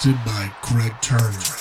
hosted 0.00 0.24
by 0.24 0.48
Craig 0.62 0.94
Turner. 1.02 1.59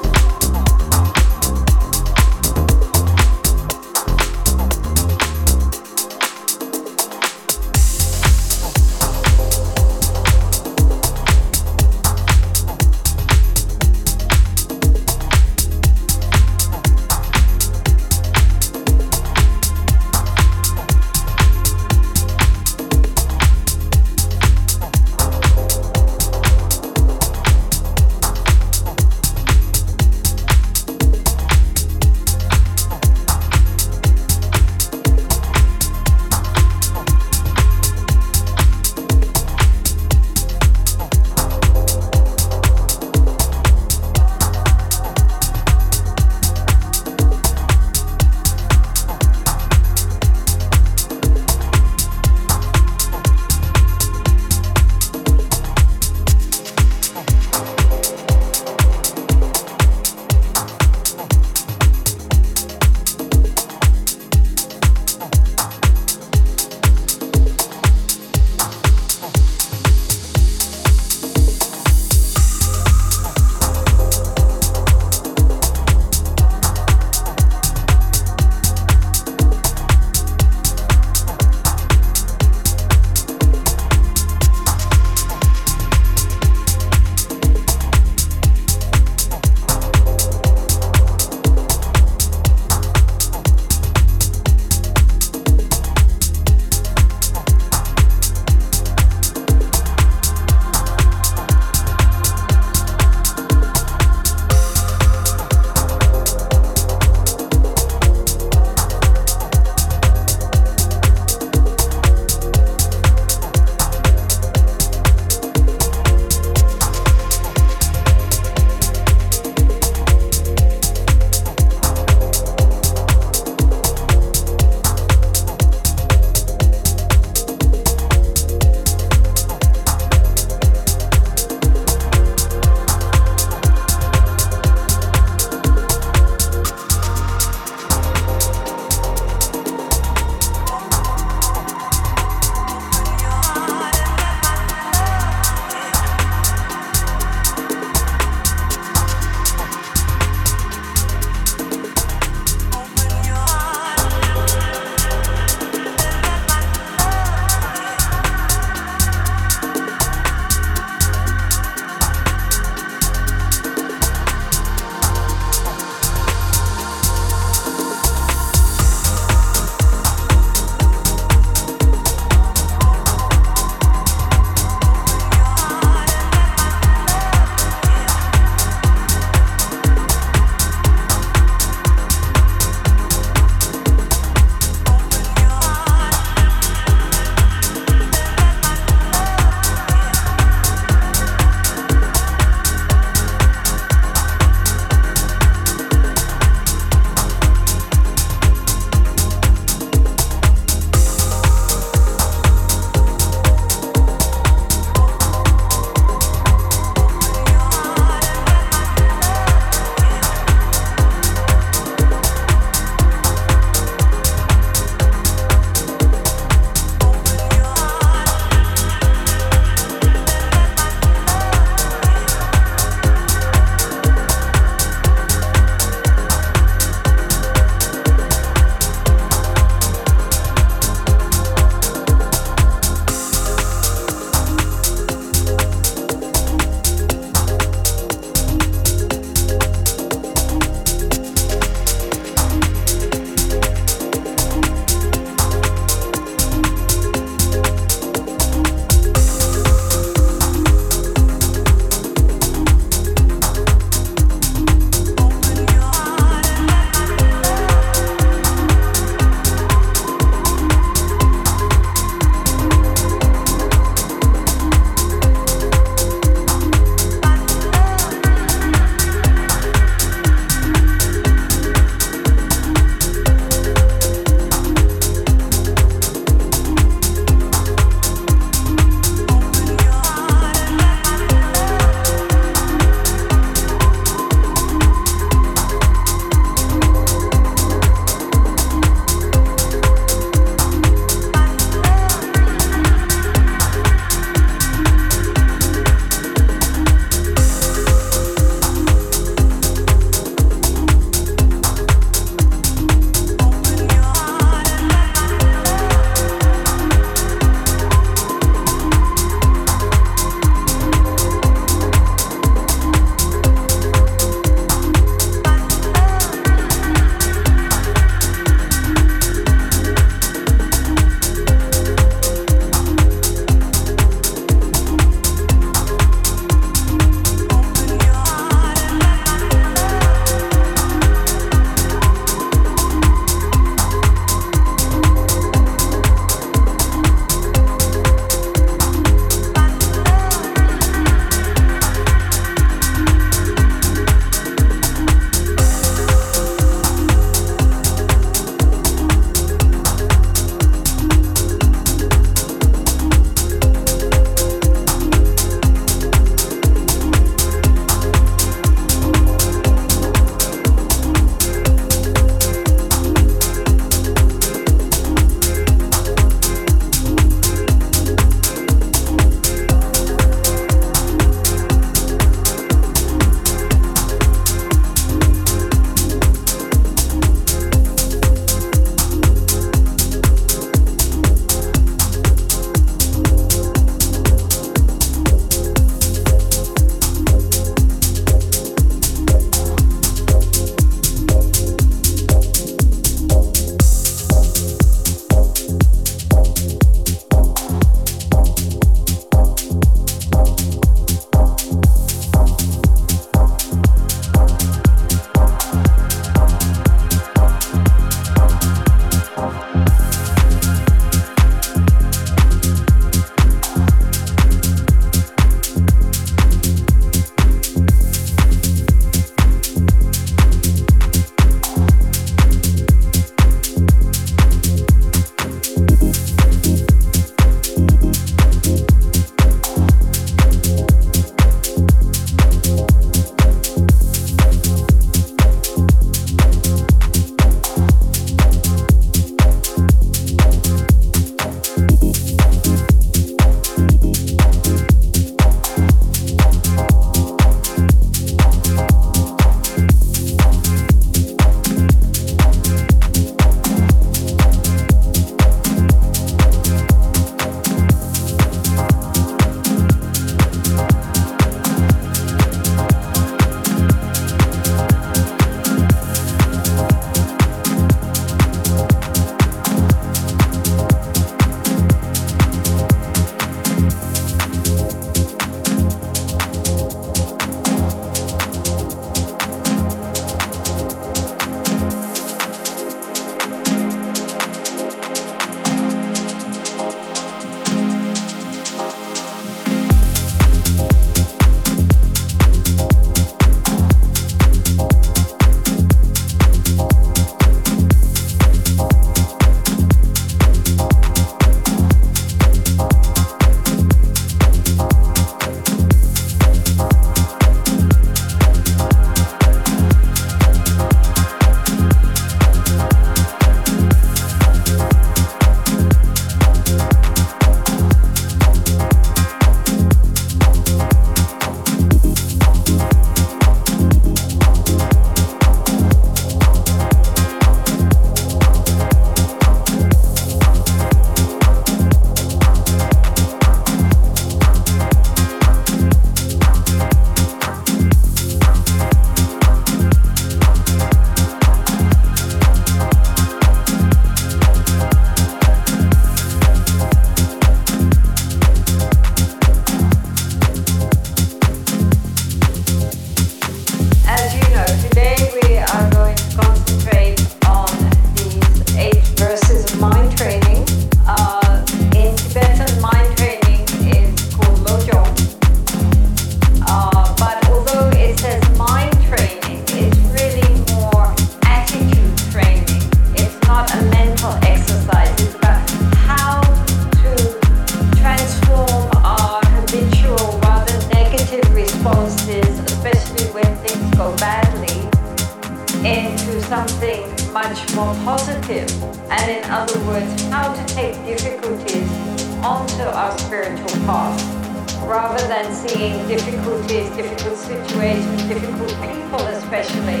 Than 595.36 595.52
seeing 595.52 596.08
difficulties, 596.08 596.88
difficult 596.96 597.36
situations, 597.36 598.22
difficult 598.24 598.72
people 598.80 599.20
especially, 599.36 600.00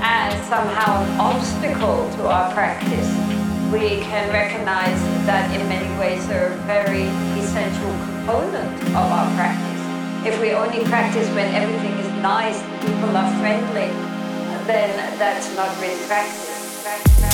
as 0.00 0.32
somehow 0.48 1.02
an 1.04 1.20
obstacle 1.20 2.08
to 2.16 2.26
our 2.26 2.50
practice. 2.54 3.08
We 3.70 4.00
can 4.08 4.32
recognize 4.32 4.98
that 5.28 5.52
in 5.54 5.68
many 5.68 5.90
ways 6.00 6.26
they're 6.26 6.54
a 6.54 6.56
very 6.64 7.12
essential 7.36 7.92
component 8.08 8.72
of 8.96 9.06
our 9.12 9.28
practice. 9.36 9.82
If 10.26 10.40
we 10.40 10.52
only 10.52 10.82
practice 10.84 11.28
when 11.36 11.54
everything 11.54 11.92
is 11.98 12.08
nice, 12.22 12.58
people 12.80 13.14
are 13.14 13.30
friendly, 13.40 13.92
then 14.64 15.18
that's 15.18 15.54
not 15.56 15.68
really 15.78 16.00
practice. 16.06 16.82
practice. 16.82 17.27